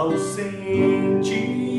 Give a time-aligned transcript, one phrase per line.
[0.00, 1.73] ausente.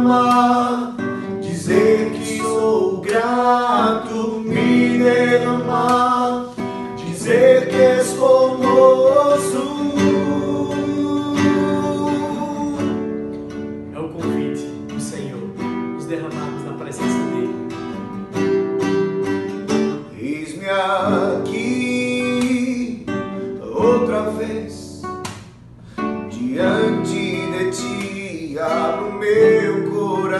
[0.00, 0.99] Brahma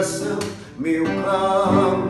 [0.00, 0.38] coração,
[0.78, 2.09] meu calmo.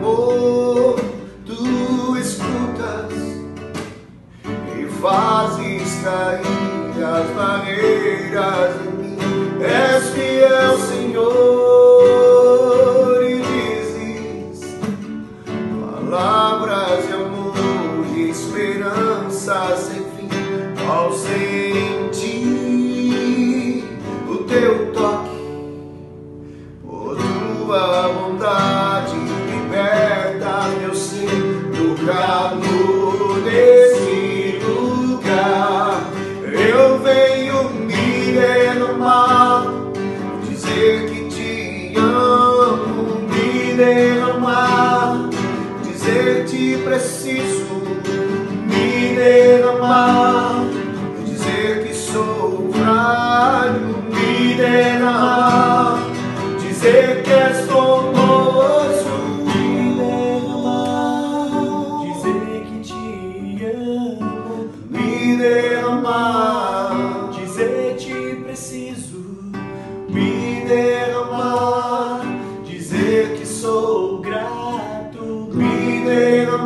[46.91, 47.60] preciso.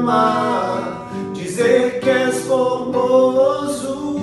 [0.05, 4.15] amar, dizer que és formoso.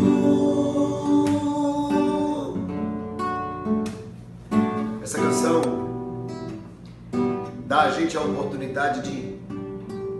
[5.02, 5.60] Essa canção
[7.66, 9.34] dá a gente a oportunidade de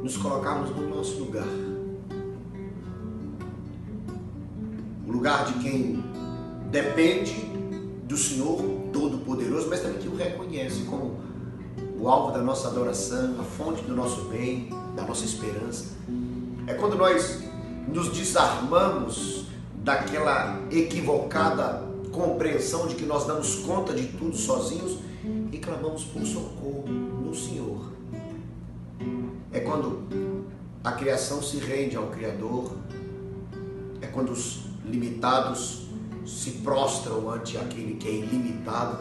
[0.03, 1.47] nos colocarmos no nosso lugar.
[5.07, 6.03] O lugar de quem
[6.73, 7.35] depende
[8.09, 8.59] do Senhor
[8.93, 11.32] Todo-Poderoso, mas também que o reconhece como
[20.69, 24.99] equivocada compreensão de que nós damos conta de tudo sozinhos
[25.53, 27.93] e clamamos por socorro no Senhor.
[29.53, 30.03] É quando
[30.83, 32.73] a criação se rende ao Criador,
[34.01, 35.87] é quando os limitados
[36.27, 38.99] se prostram ante aquele que é ilimitado,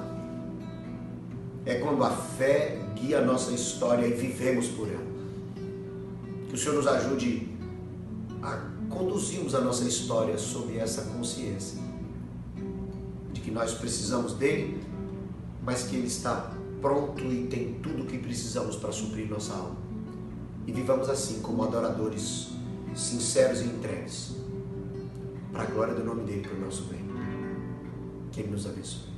[1.66, 5.12] é quando a fé guia a nossa história e vivemos por ela.
[6.50, 7.50] Que o Senhor nos ajude
[8.42, 11.80] a conduzirmos a nossa história sob essa consciência
[13.32, 14.82] de que nós precisamos dele,
[15.64, 16.52] mas que ele está
[16.82, 19.78] pronto e tem tudo o que precisamos para suprir nossa alma.
[20.68, 22.50] E vivamos assim como adoradores
[22.96, 24.36] sinceros e entregues,
[25.52, 27.02] para a glória do nome dele, para o nosso bem.
[28.32, 29.11] Que ele nos abençoe.